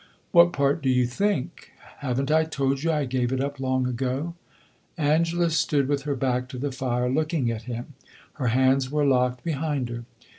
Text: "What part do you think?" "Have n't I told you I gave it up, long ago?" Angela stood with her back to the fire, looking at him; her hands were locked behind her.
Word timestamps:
"What 0.31 0.51
part 0.51 0.81
do 0.81 0.89
you 0.89 1.05
think?" 1.05 1.73
"Have 1.99 2.19
n't 2.19 2.31
I 2.31 2.43
told 2.43 2.81
you 2.81 2.91
I 2.91 3.05
gave 3.05 3.31
it 3.31 3.39
up, 3.39 3.59
long 3.59 3.85
ago?" 3.85 4.33
Angela 4.97 5.51
stood 5.51 5.87
with 5.87 6.01
her 6.05 6.15
back 6.15 6.49
to 6.49 6.57
the 6.57 6.71
fire, 6.71 7.07
looking 7.07 7.51
at 7.51 7.69
him; 7.69 7.93
her 8.33 8.47
hands 8.47 8.89
were 8.89 9.05
locked 9.05 9.43
behind 9.43 9.89
her. 9.89 10.05